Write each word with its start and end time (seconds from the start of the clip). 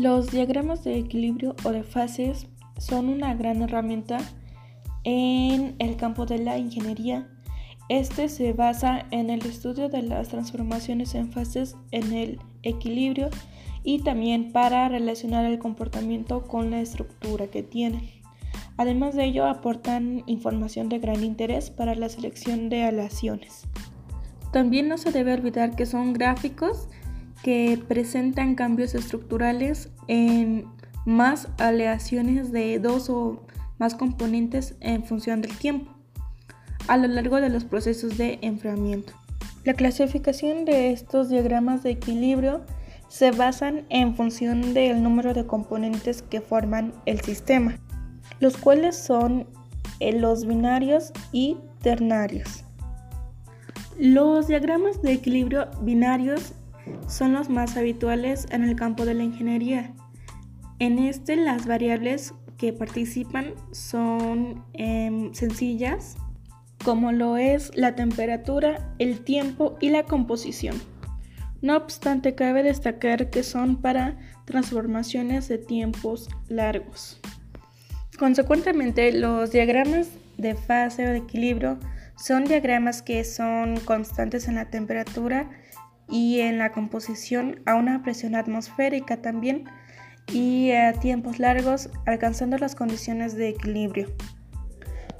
Los 0.00 0.30
diagramas 0.30 0.82
de 0.82 0.96
equilibrio 0.96 1.54
o 1.62 1.72
de 1.72 1.82
fases 1.82 2.46
son 2.78 3.10
una 3.10 3.34
gran 3.34 3.60
herramienta 3.60 4.16
en 5.04 5.74
el 5.78 5.96
campo 5.96 6.24
de 6.24 6.38
la 6.38 6.56
ingeniería. 6.56 7.28
Este 7.90 8.30
se 8.30 8.54
basa 8.54 9.04
en 9.10 9.28
el 9.28 9.44
estudio 9.44 9.90
de 9.90 10.00
las 10.00 10.28
transformaciones 10.28 11.14
en 11.14 11.30
fases 11.30 11.76
en 11.90 12.14
el 12.14 12.40
equilibrio 12.62 13.28
y 13.84 14.02
también 14.02 14.52
para 14.52 14.88
relacionar 14.88 15.44
el 15.44 15.58
comportamiento 15.58 16.44
con 16.44 16.70
la 16.70 16.80
estructura 16.80 17.48
que 17.48 17.62
tienen. 17.62 18.08
Además 18.78 19.14
de 19.14 19.26
ello, 19.26 19.46
aportan 19.46 20.22
información 20.24 20.88
de 20.88 20.98
gran 20.98 21.22
interés 21.22 21.68
para 21.68 21.94
la 21.94 22.08
selección 22.08 22.70
de 22.70 22.84
aleaciones. 22.84 23.66
También 24.50 24.88
no 24.88 24.96
se 24.96 25.12
debe 25.12 25.34
olvidar 25.34 25.76
que 25.76 25.84
son 25.84 26.14
gráficos 26.14 26.88
que 27.42 27.82
presentan 27.88 28.54
cambios 28.54 28.94
estructurales 28.94 29.90
en 30.08 30.66
más 31.06 31.48
aleaciones 31.58 32.52
de 32.52 32.78
dos 32.78 33.08
o 33.10 33.46
más 33.78 33.94
componentes 33.94 34.74
en 34.80 35.04
función 35.04 35.40
del 35.40 35.56
tiempo 35.56 35.90
a 36.88 36.96
lo 36.96 37.06
largo 37.06 37.40
de 37.40 37.48
los 37.48 37.64
procesos 37.64 38.18
de 38.18 38.38
enfriamiento. 38.42 39.12
La 39.64 39.74
clasificación 39.74 40.64
de 40.64 40.90
estos 40.90 41.28
diagramas 41.28 41.82
de 41.82 41.90
equilibrio 41.90 42.62
se 43.08 43.30
basan 43.30 43.84
en 43.90 44.16
función 44.16 44.74
del 44.74 45.02
número 45.02 45.34
de 45.34 45.46
componentes 45.46 46.22
que 46.22 46.40
forman 46.40 46.92
el 47.06 47.20
sistema, 47.20 47.78
los 48.40 48.56
cuales 48.56 48.96
son 48.96 49.46
eh, 50.00 50.18
los 50.18 50.46
binarios 50.46 51.12
y 51.32 51.58
ternarios. 51.82 52.64
Los 53.98 54.48
diagramas 54.48 55.02
de 55.02 55.12
equilibrio 55.12 55.68
binarios 55.82 56.54
son 57.08 57.32
los 57.32 57.48
más 57.48 57.76
habituales 57.76 58.46
en 58.50 58.64
el 58.64 58.76
campo 58.76 59.04
de 59.04 59.14
la 59.14 59.24
ingeniería. 59.24 59.92
En 60.78 60.98
este 60.98 61.36
las 61.36 61.66
variables 61.66 62.34
que 62.56 62.72
participan 62.72 63.54
son 63.72 64.64
em, 64.74 65.32
sencillas, 65.34 66.16
como 66.84 67.12
lo 67.12 67.36
es 67.36 67.70
la 67.74 67.94
temperatura, 67.94 68.94
el 68.98 69.20
tiempo 69.20 69.76
y 69.80 69.90
la 69.90 70.04
composición. 70.04 70.80
No 71.62 71.76
obstante, 71.76 72.34
cabe 72.34 72.62
destacar 72.62 73.28
que 73.30 73.42
son 73.42 73.80
para 73.82 74.18
transformaciones 74.46 75.48
de 75.48 75.58
tiempos 75.58 76.28
largos. 76.48 77.20
Consecuentemente, 78.18 79.12
los 79.12 79.50
diagramas 79.50 80.08
de 80.38 80.54
fase 80.54 81.06
o 81.06 81.10
de 81.10 81.18
equilibrio 81.18 81.78
son 82.16 82.44
diagramas 82.44 83.02
que 83.02 83.24
son 83.24 83.78
constantes 83.80 84.48
en 84.48 84.56
la 84.56 84.70
temperatura 84.70 85.50
y 86.10 86.40
en 86.40 86.58
la 86.58 86.72
composición 86.72 87.60
a 87.66 87.74
una 87.74 88.02
presión 88.02 88.34
atmosférica 88.34 89.22
también 89.22 89.64
y 90.32 90.72
a 90.72 90.92
tiempos 90.92 91.38
largos 91.38 91.90
alcanzando 92.06 92.58
las 92.58 92.74
condiciones 92.74 93.36
de 93.36 93.48
equilibrio. 93.48 94.08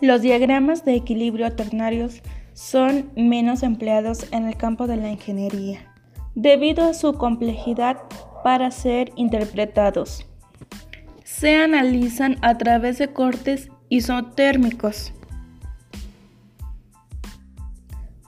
Los 0.00 0.22
diagramas 0.22 0.84
de 0.84 0.94
equilibrio 0.94 1.54
ternarios 1.54 2.22
son 2.52 3.10
menos 3.16 3.62
empleados 3.62 4.26
en 4.32 4.46
el 4.46 4.56
campo 4.56 4.86
de 4.86 4.96
la 4.96 5.10
ingeniería 5.10 5.88
debido 6.40 6.84
a 6.84 6.94
su 6.94 7.14
complejidad 7.14 7.98
para 8.44 8.70
ser 8.70 9.10
interpretados. 9.16 10.24
Se 11.24 11.56
analizan 11.56 12.36
a 12.42 12.56
través 12.58 12.98
de 12.98 13.08
cortes 13.08 13.70
isotérmicos. 13.88 15.12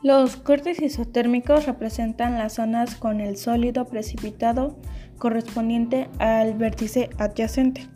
Los 0.03 0.37
cortes 0.37 0.81
isotérmicos 0.81 1.67
representan 1.67 2.39
las 2.39 2.55
zonas 2.55 2.95
con 2.95 3.21
el 3.21 3.37
sólido 3.37 3.85
precipitado 3.85 4.79
correspondiente 5.19 6.09
al 6.19 6.55
vértice 6.55 7.11
adyacente. 7.19 7.87